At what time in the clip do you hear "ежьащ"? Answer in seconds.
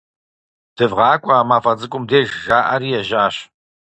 2.99-3.35